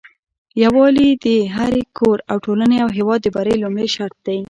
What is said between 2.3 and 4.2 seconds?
او ټولني او هيواد د بری لمړي شرط